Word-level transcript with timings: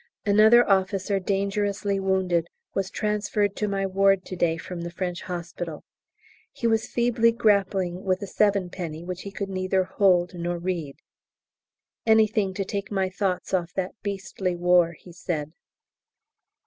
Another 0.25 0.67
officer 0.67 1.19
dangerously 1.19 1.99
wounded 1.99 2.47
was 2.73 2.89
transferred 2.89 3.55
to 3.57 3.67
my 3.67 3.85
ward 3.85 4.25
to 4.25 4.35
day 4.35 4.57
from 4.57 4.81
the 4.81 4.89
French 4.89 5.21
hospital. 5.21 5.83
He 6.51 6.65
was 6.65 6.87
feebly 6.89 7.31
grappling 7.31 8.03
with 8.03 8.19
a 8.23 8.25
Sevenpenny 8.25 9.03
which 9.03 9.21
he 9.21 9.31
could 9.31 9.49
neither 9.49 9.83
hold 9.83 10.33
nor 10.33 10.57
read. 10.57 10.95
"Anything 12.03 12.55
to 12.55 12.65
take 12.65 12.89
my 12.89 13.09
thoughts 13.11 13.53
off 13.53 13.73
that 13.73 13.93
beastly 14.01 14.55
war!" 14.55 14.93
he 14.93 15.13
said. 15.13 15.53